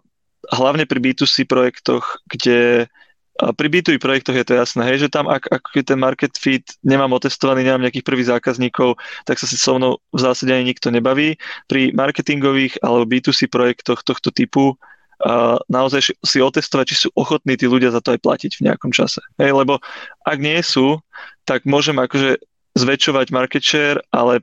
[0.50, 2.90] hlavne pri B2C projektoch, kde
[3.38, 6.66] a pri B2B projektoch je to jasné, hej, že tam ak, ak ten market fit
[6.82, 8.98] nemám otestovaný, nemám nejakých prvých zákazníkov,
[9.30, 11.38] tak sa si so mnou v zásade ani nikto nebaví.
[11.70, 17.70] Pri marketingových alebo B2C projektoch tohto typu uh, naozaj si otestovať, či sú ochotní tí
[17.70, 19.22] ľudia za to aj platiť v nejakom čase.
[19.38, 19.78] Hej, lebo
[20.26, 20.98] ak nie sú,
[21.46, 22.42] tak môžem akože
[22.74, 24.42] zväčšovať market share, ale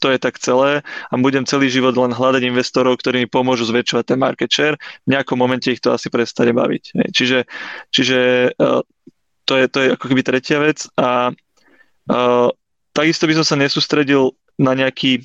[0.00, 4.04] to je tak celé a budem celý život len hľadať investorov, ktorí mi pomôžu zväčšovať
[4.04, 4.76] ten market share.
[5.08, 7.10] V nejakom momente ich to asi prestane baviť.
[7.12, 7.48] Čiže,
[7.88, 8.18] čiže
[8.60, 8.84] uh,
[9.48, 12.48] to, je, to je ako keby tretia vec a uh,
[12.92, 15.24] takisto by som sa nesústredil na nejaký,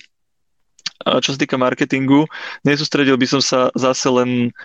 [1.07, 2.31] uh, čo sa týka marketingu,
[2.63, 4.55] nesústredil by som sa zase len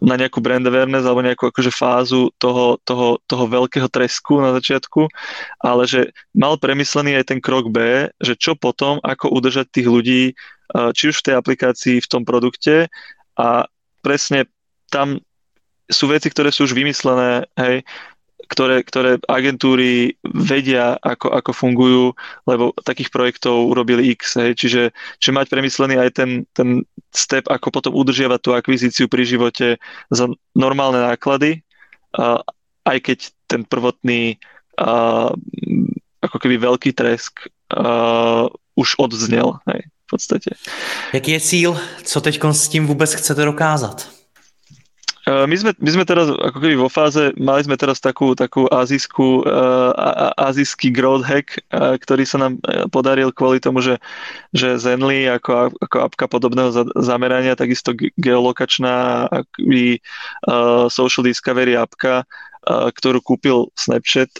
[0.00, 5.04] na nejakú brand awareness alebo nejakú akože fázu toho, toho, toho veľkého tresku na začiatku,
[5.60, 10.22] ale že mal premyslený aj ten krok B, že čo potom, ako udržať tých ľudí,
[10.72, 12.88] či už v tej aplikácii, v tom produkte.
[13.36, 13.68] A
[14.00, 14.48] presne
[14.88, 15.20] tam
[15.92, 17.84] sú veci, ktoré sú už vymyslené, hej,
[18.52, 22.04] ktoré, ktoré agentúry vedia, ako, ako fungujú,
[22.44, 24.36] lebo takých projektov urobili X.
[24.36, 24.60] Hej.
[24.60, 24.82] Čiže,
[25.16, 29.80] čiže mať premyslený aj ten, ten step, ako potom udržiavať tú akvizíciu pri živote
[30.12, 31.64] za normálne náklady,
[32.12, 32.44] a,
[32.84, 34.36] aj keď ten prvotný
[34.76, 35.32] a,
[36.20, 39.56] ako keby veľký tresk a, už odznel.
[39.64, 40.50] Hej, v podstate.
[41.16, 41.70] Jaký je cíl?
[42.04, 44.21] Co teď s tím vůbec chcete dokázat?
[45.22, 48.66] Eh, my sme, my sme teraz ako keby vo fáze, mali sme teraz takú, takú
[48.66, 52.58] azijskú, uh, azijský growth hack, uh, ktorý sa nám
[52.90, 54.02] podaril kvôli tomu, že,
[54.50, 60.02] že Zenly ako, ako apka podobného za, zamerania, takisto geolokačná akoby,
[60.90, 62.26] social discovery apka,
[62.66, 64.30] ktorú kúpil Snapchat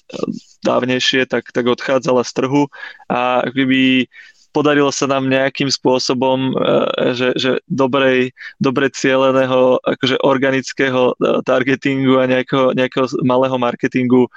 [0.66, 2.62] dávnejšie, tak, tak odchádzala z trhu.
[3.10, 4.06] A akoby
[4.52, 12.20] podarilo sa nám nejakým spôsobom, e, že, že dobrej, dobre cieleného, akože organického e, targetingu
[12.20, 14.28] a nejakého, nejakého malého marketingu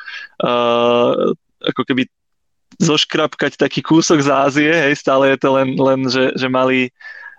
[0.43, 2.07] uh, ako keby
[2.79, 6.91] zoškrapkať taký kúsok z Ázie, hej, stále je to len, len že, že malý,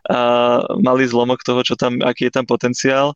[0.08, 3.12] uh, zlomok toho, čo tam, aký je tam potenciál.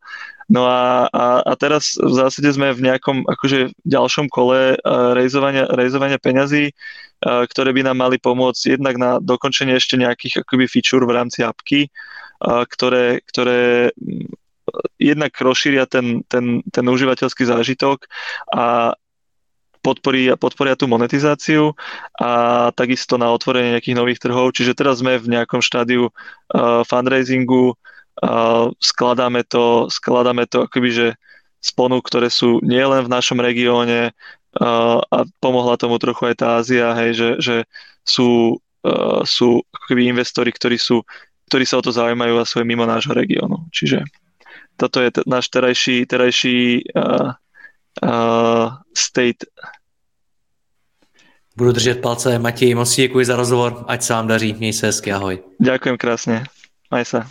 [0.50, 5.70] No a, a, a teraz v zásade sme v nejakom akože ďalšom kole uh, rejzovania,
[5.70, 6.74] rejzovania peňazí,
[7.20, 11.92] ktoré by nám mali pomôcť jednak na dokončenie ešte nejakých akoby feature v rámci apky,
[12.40, 14.24] ktoré, ktoré mm,
[14.96, 18.08] jednak rozšíria ten, ten, ten užívateľský zážitok
[18.56, 18.96] a
[19.84, 21.76] podporia, podporia tú monetizáciu
[22.16, 24.56] a takisto na otvorenie nejakých nových trhov.
[24.56, 27.76] Čiže teraz sme v nejakom štádiu uh, fundraisingu,
[28.22, 31.08] uh, skladáme to, skladáme to akoby, že
[31.60, 34.16] sponu, ktoré sú nielen v našom regióne,
[34.50, 37.56] a pomohla tomu trochu aj tá Ázia, hej, že, že
[38.02, 41.06] sú, uh, sú ako keby investori, ktorí, sú,
[41.46, 43.70] ktorí sa o to zaujímajú a sú aj mimo nášho regiónu.
[43.70, 44.02] Čiže
[44.74, 47.30] toto je t- náš terajší, terajší uh,
[48.02, 49.46] uh, state.
[51.54, 52.38] Budu držet palce.
[52.38, 53.84] Matěj, moc děkuji za rozhovor.
[53.86, 54.54] Ať se vám daří.
[54.58, 55.12] Měj se hezky.
[55.12, 55.38] Ahoj.
[55.60, 56.42] Ďakujem krásne.
[56.90, 57.30] Maj sa.